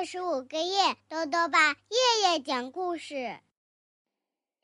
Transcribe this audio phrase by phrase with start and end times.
[0.00, 3.36] 二十五个月，豆豆爸夜夜讲故事，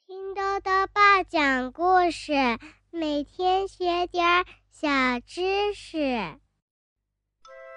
[0.06, 2.32] 听豆豆爸讲故事，
[2.90, 4.88] 每天学点小
[5.26, 6.38] 知识。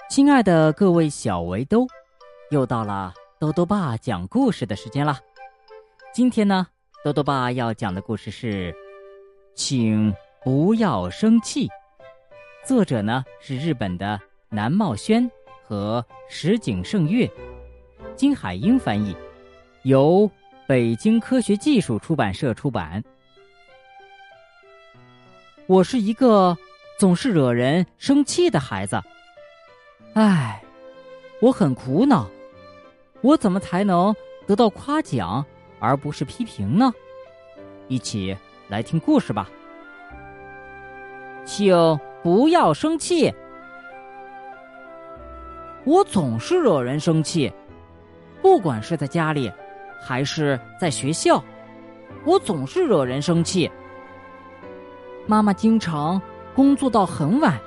[0.10, 1.86] 亲爱的各位小围兜，
[2.50, 5.20] 又到了豆豆爸讲故事的时间了。
[6.14, 6.66] 今天呢，
[7.04, 8.74] 豆豆爸要讲的故事是，
[9.54, 10.16] 请
[10.46, 11.68] 不要生气。
[12.66, 15.30] 作者呢是日本的南茂轩。
[15.70, 17.30] 和石井胜月，
[18.16, 19.16] 金海英翻译，
[19.84, 20.28] 由
[20.66, 23.04] 北京科学技术出版社出版。
[25.68, 26.58] 我是一个
[26.98, 29.00] 总是惹人生气的孩子，
[30.16, 30.60] 唉，
[31.40, 32.28] 我很苦恼，
[33.22, 34.16] 我怎么才能
[34.48, 35.46] 得到夸奖
[35.80, 36.92] 而不是批评呢？
[37.88, 38.36] 一起
[38.70, 39.48] 来听故事吧，
[41.46, 41.76] 请
[42.24, 43.32] 不要生气。
[45.86, 47.52] 我总是惹人生气，
[48.42, 49.52] 不管是在家里，
[50.02, 51.44] 还是在学校，
[52.26, 53.70] 我总是惹人生气。
[55.26, 56.22] 妈妈经常
[56.54, 57.58] 工作到很晚，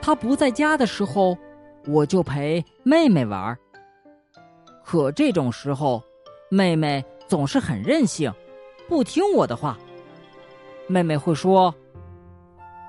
[0.00, 1.36] 她不在家的时候，
[1.86, 3.56] 我就陪妹妹玩。
[4.84, 6.02] 可这种时候，
[6.50, 8.32] 妹妹总是很任性，
[8.88, 9.78] 不听我的话。
[10.86, 11.74] 妹妹会说：“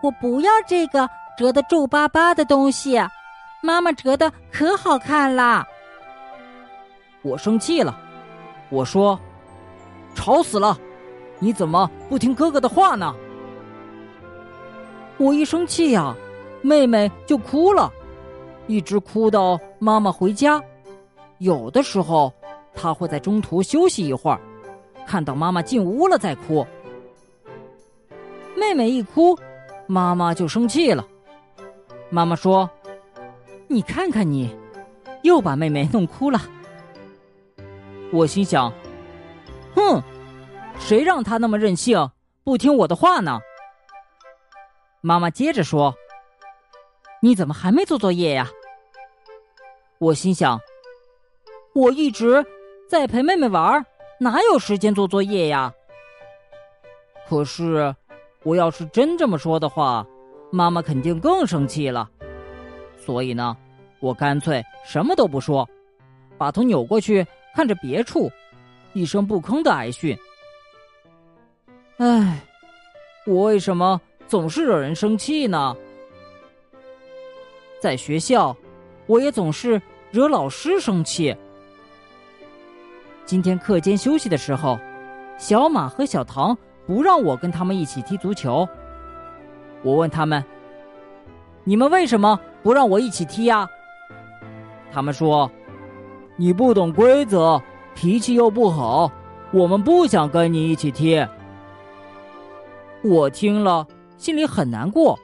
[0.04, 3.00] 我不要这个折得皱巴巴的东西。”
[3.66, 5.66] 妈妈折的可好看啦！
[7.22, 7.98] 我生气了，
[8.70, 9.18] 我说
[10.14, 10.78] ：“吵死了！
[11.40, 13.16] 你怎么不听哥哥的话呢？”
[15.16, 16.14] 我一生气呀，
[16.62, 17.90] 妹妹就哭了，
[18.68, 20.62] 一直哭到妈妈回家。
[21.38, 22.34] 有的时候，
[22.76, 24.42] 她会在中途休息一会儿，
[25.08, 26.68] 看到妈妈进屋了再哭。
[28.58, 29.40] 妹妹一哭，
[29.88, 31.08] 妈妈就生气了。
[32.10, 32.70] 妈妈说。
[33.68, 34.56] 你看看你，
[35.24, 36.40] 又把妹妹弄哭了。
[38.12, 38.72] 我心想
[39.76, 40.02] ：“哼，
[40.80, 42.12] 谁让她那么任性，
[42.44, 43.40] 不听我的话呢？”
[45.02, 45.96] 妈妈接着说
[47.22, 48.50] ：“你怎么还没做作业呀？”
[50.00, 50.60] 我心想
[51.74, 52.46] ：“我一直
[52.88, 53.86] 在陪妹妹玩，
[54.20, 55.74] 哪有时间做作业呀？”
[57.28, 57.96] 可是，
[58.44, 60.06] 我要是真这么说的话，
[60.52, 62.10] 妈妈肯定更生气了。
[63.06, 63.58] 所以呢，
[64.00, 65.68] 我干脆什么都不说，
[66.38, 68.32] 把头扭过去看着别处，
[68.94, 70.18] 一声不吭的挨训。
[71.98, 72.40] 唉，
[73.26, 75.76] 我为什么总是惹人生气呢？
[77.82, 78.56] 在学校，
[79.06, 81.36] 我也总是惹老师生气。
[83.26, 84.80] 今天课间休息的时候，
[85.38, 88.66] 小马和小唐不让我跟他们一起踢足球。
[89.82, 90.42] 我问他们
[91.66, 93.70] ：“你们为什么？”不让我一起踢呀！
[94.92, 95.52] 他们说
[96.38, 97.62] ：“你不懂规则，
[97.94, 99.12] 脾气又不好，
[99.52, 101.28] 我们不想跟你一起踢。”
[103.04, 103.86] 我听了
[104.18, 105.20] 心里很难过，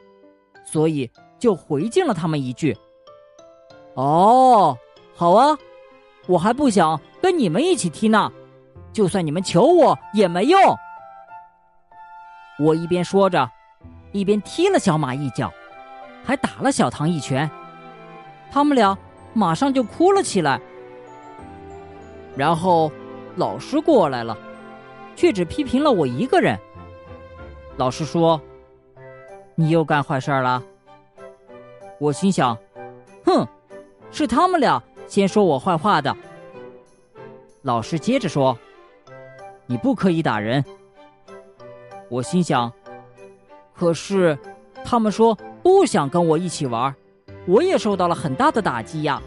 [0.66, 2.78] 所以就回敬了他们一句
[3.96, 4.78] ：“哦，
[5.16, 5.58] 好啊，
[6.28, 8.30] 我还不想跟你们一起踢呢，
[8.92, 10.60] 就算你们求我也没用。”
[12.60, 13.50] 我一边说着，
[14.12, 15.50] 一边踢了小马一脚。
[16.29, 17.50] 还打了小唐一拳，
[18.51, 18.95] 他们俩
[19.34, 20.62] 马上就哭了起来。
[22.35, 22.91] 然后
[23.35, 24.38] 老师过来了，
[25.16, 26.56] 却只批评了我一个人。
[27.78, 28.40] 老师说
[29.57, 30.62] ：“你又干坏事了。”
[31.97, 32.56] 我心想
[33.25, 33.47] ：“哼，
[34.11, 36.16] 是他们俩先说我坏话的。”
[37.63, 38.56] 老师接着说
[39.66, 40.63] ：“你不可以打人。”
[42.07, 42.72] 我心想
[43.73, 44.38] ：“可是
[44.85, 46.96] 他们说。”不想跟我一起玩，
[47.46, 49.22] 我也受到了很大的打击呀。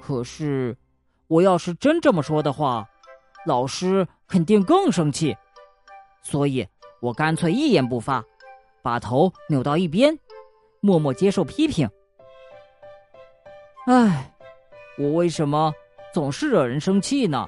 [0.00, 0.76] 可是，
[1.28, 2.88] 我要是真这么说的话，
[3.46, 5.36] 老师肯定更生气，
[6.22, 6.66] 所以
[7.00, 8.24] 我干脆一言不发，
[8.82, 10.18] 把头扭到一边，
[10.80, 11.88] 默默接受批评。
[13.86, 14.32] 唉，
[14.98, 15.72] 我为什么
[16.12, 17.46] 总是惹人生气呢？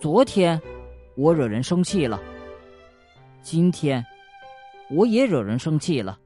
[0.00, 0.60] 昨天
[1.16, 2.20] 我惹人生气了，
[3.42, 4.04] 今天。
[4.90, 6.18] 我也惹人生气了。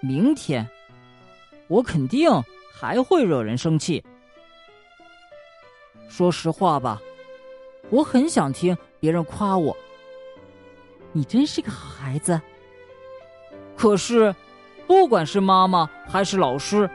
[0.00, 0.68] 明天，
[1.68, 2.30] 我肯定
[2.72, 4.04] 还会惹人生气。
[6.08, 7.00] 说实话吧，
[7.90, 9.76] 我很想听别人夸我。
[11.12, 12.38] 你真是个好孩子。
[13.74, 14.34] 可是，
[14.86, 16.88] 不管是妈妈还是老师，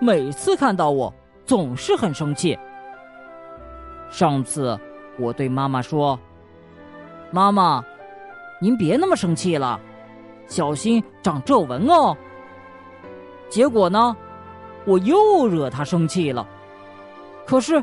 [0.00, 1.12] 每次看到我
[1.46, 2.58] 总是很生气。
[4.10, 4.78] 上次
[5.18, 6.18] 我对妈妈说
[7.30, 7.84] ：“妈妈，
[8.60, 9.80] 您别那么生气了。”
[10.46, 12.16] 小心长皱纹哦。
[13.48, 14.16] 结果呢，
[14.84, 16.48] 我又惹他生气了。
[17.46, 17.82] 可是，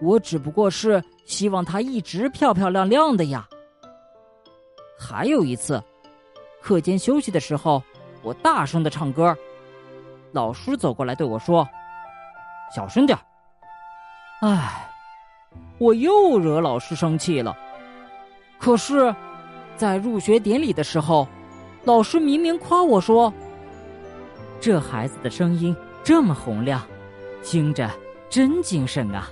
[0.00, 3.46] 我只不过是希望他一直漂漂亮亮的呀。
[4.98, 5.82] 还有一次，
[6.60, 7.82] 课间休息的时候，
[8.22, 9.36] 我大声的唱歌，
[10.32, 11.66] 老师走过来对我说
[12.74, 13.18] ：“小声点
[14.42, 14.90] 唉，
[15.78, 17.56] 我又惹老师生气了。
[18.58, 19.14] 可是，
[19.76, 21.26] 在入学典礼的时候，
[21.86, 23.32] 老师明明夸我说
[24.60, 26.82] ：“这孩子的声音这么洪亮，
[27.44, 27.88] 听着
[28.28, 29.30] 真精神啊！”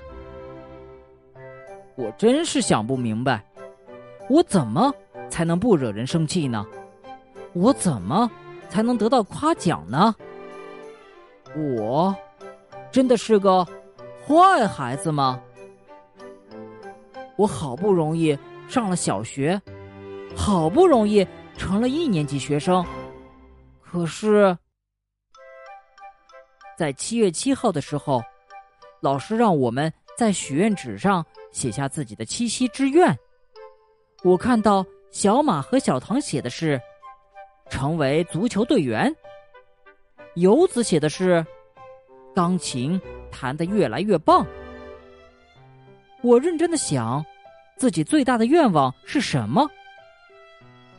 [1.96, 3.44] 我真是想不明白，
[4.30, 4.94] 我怎么
[5.28, 6.64] 才能不惹人生气呢？
[7.54, 8.30] 我怎么
[8.68, 10.14] 才能得到夸奖呢？
[11.56, 12.14] 我
[12.92, 13.66] 真的是个
[14.24, 15.40] 坏孩子吗？
[17.34, 19.60] 我好不容易上了小学，
[20.36, 22.84] 好不容易成了一年级学生，
[23.82, 24.56] 可是，
[26.76, 28.22] 在七月七号的时候，
[29.00, 33.16] 老师让我们在许愿纸上写下自己的七夕之愿。
[34.22, 36.80] 我看到小马和小唐写的是
[37.70, 39.14] 成为足球队员，
[40.34, 41.44] 游子写的是
[42.34, 44.46] 钢琴弹得越来越棒。
[46.22, 47.24] 我认真的想，
[47.76, 49.70] 自己最大的愿望是什么？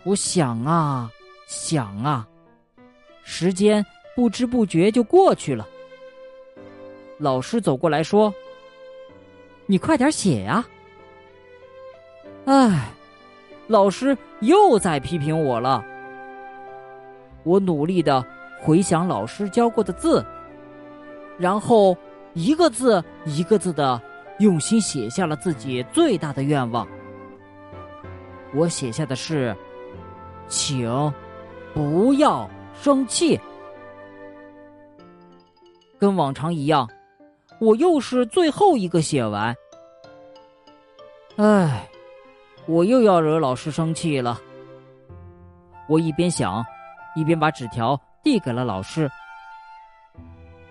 [0.05, 1.11] 我想啊
[1.47, 2.27] 想啊，
[3.23, 3.85] 时间
[4.15, 5.67] 不知不觉就过去了。
[7.17, 8.33] 老师走过来说
[9.65, 10.63] ：“你快点写呀！”
[12.45, 12.91] 唉，
[13.67, 15.83] 老师又在批评我了。
[17.43, 18.23] 我努力的
[18.61, 20.23] 回想老师教过的字，
[21.37, 21.97] 然后
[22.33, 24.01] 一个字一个字的。
[24.39, 26.85] 用心写下了自己最大的愿望。
[28.53, 29.55] 我写下的是，
[30.47, 31.13] 请
[31.73, 33.39] 不要生气。
[35.99, 36.89] 跟往常一样，
[37.59, 39.55] 我又是最后一个写完。
[41.37, 41.87] 唉，
[42.67, 44.39] 我又要惹老师生气了。
[45.87, 46.63] 我一边想，
[47.15, 49.09] 一边把纸条递给了老师。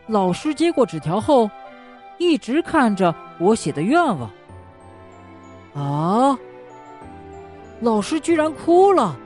[0.06, 1.50] 老师接过纸条后。
[2.16, 4.30] 一直看着我写的愿望，
[5.74, 6.38] 啊！
[7.80, 9.16] 老师居然哭了。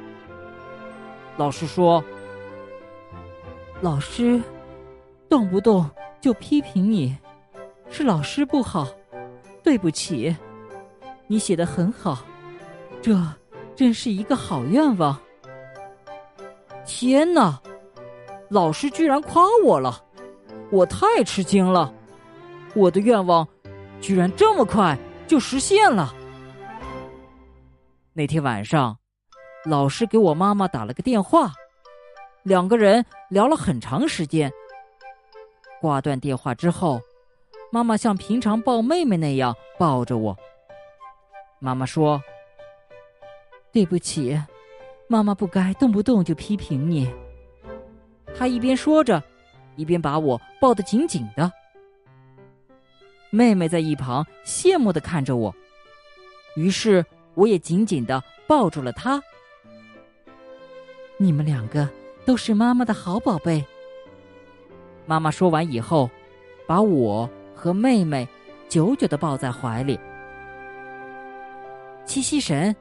[1.38, 2.02] 老师说
[3.81, 4.43] ：“老师
[5.29, 5.88] 动不动
[6.20, 7.17] 就批评你，
[7.88, 8.88] 是老师不好，
[9.62, 10.37] 对不起。
[11.29, 12.19] 你写的很好，
[13.00, 13.17] 这
[13.76, 15.17] 真是一个好愿望。”
[16.85, 17.62] 天哪！
[18.50, 20.02] 老师居然夸我了，
[20.73, 21.94] 我太吃惊了。
[22.75, 23.46] 我的愿望，
[24.00, 26.12] 居然这么快就实现了。
[28.12, 28.99] 那天晚上，
[29.69, 31.53] 老师给我妈妈打了个电话，
[32.43, 34.50] 两个人聊了很长时间。
[35.79, 37.03] 挂断电话之后，
[37.70, 40.35] 妈妈像平常抱妹妹那样抱着我。
[41.59, 42.19] 妈妈说
[43.70, 44.41] ：“对不起，
[45.06, 47.06] 妈妈不该动不动就批评你。”
[48.35, 49.23] 她一边说着，
[49.76, 51.53] 一边把我抱得紧紧的。
[53.29, 55.55] 妹妹在一旁羡慕的看着我，
[56.56, 57.05] 于是
[57.35, 59.23] 我也紧紧的抱住了她。
[61.19, 61.89] 你们两个
[62.25, 63.65] 都是妈妈的好宝贝。
[65.05, 66.08] 妈妈说完以后，
[66.67, 68.27] 把我和妹妹
[68.69, 69.98] 久久的抱在怀里。
[72.05, 72.75] 七夕神，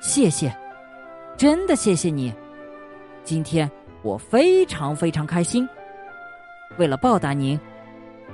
[0.00, 0.54] 谢谢，
[1.36, 2.32] 真的谢谢你。
[3.24, 3.68] 今天
[4.02, 5.68] 我非常非常开心。
[6.78, 7.58] 为了报答您，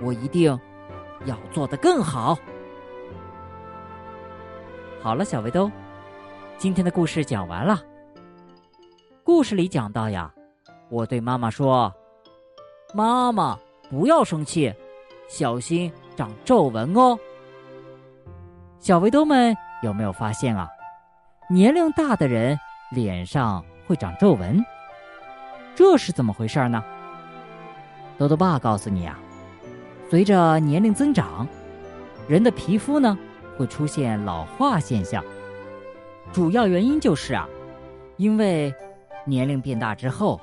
[0.03, 0.59] 我一定。
[1.27, 2.39] 要做得更好。
[5.03, 5.69] 好了，小围兜，
[6.57, 7.83] 今天的故事讲完了。
[9.29, 10.33] 故事里讲到呀，
[10.89, 11.93] 我对妈妈说
[12.95, 13.59] ：“妈妈，
[13.91, 14.75] 不要生气，
[15.29, 17.19] 小心长皱纹哦。”
[18.81, 20.67] 小围兜们有没有发现啊？
[21.51, 22.59] 年龄大的人
[22.91, 24.65] 脸上会长皱纹，
[25.75, 26.83] 这是怎么回事呢？
[28.17, 29.19] 豆豆爸告诉你啊。
[30.09, 31.47] 随着年龄增长，
[32.27, 33.19] 人的皮肤呢
[33.59, 35.23] 会出现老化现象。
[36.33, 37.47] 主要原因就是啊，
[38.17, 38.75] 因为
[39.29, 40.41] 年龄变大之后，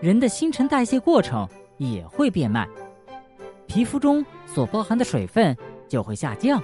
[0.00, 1.48] 人的新陈代谢过程
[1.78, 2.68] 也会变慢，
[3.66, 5.56] 皮肤中所包含的水分
[5.88, 6.62] 就会下降，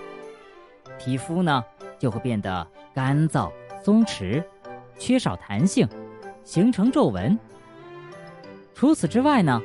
[0.99, 1.65] 皮肤呢
[1.99, 3.51] 就会变得干燥、
[3.83, 4.45] 松弛、
[4.99, 5.89] 缺少弹性，
[6.45, 7.39] 形成皱纹。
[8.75, 9.63] 除此之外呢，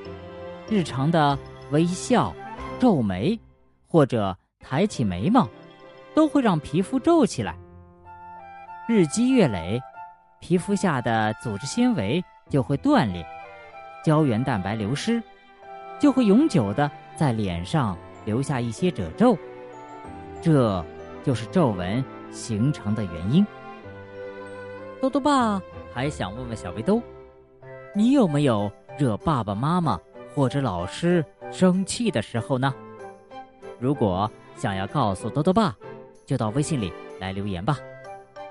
[0.69, 1.38] 日常的
[1.71, 2.33] 微笑。
[2.79, 3.39] 皱眉，
[3.88, 5.48] 或者抬起眉毛，
[6.15, 7.55] 都会让皮肤皱起来。
[8.88, 9.79] 日积月累，
[10.41, 13.25] 皮肤下的组织纤维就会断裂，
[14.03, 15.21] 胶原蛋白流失，
[16.00, 17.95] 就会永久的在脸上
[18.25, 19.38] 留下一些褶皱，
[20.41, 20.83] 这
[21.24, 23.45] 就是皱纹形成的原因。
[25.00, 25.62] 多多爸
[25.93, 27.01] 还想问问小围兜，
[27.95, 30.00] 你有没有惹爸爸妈妈
[30.33, 32.74] 或者老师生气的时候呢？
[33.79, 35.75] 如果想要告诉多多爸，
[36.25, 37.77] 就到微信里来留言吧。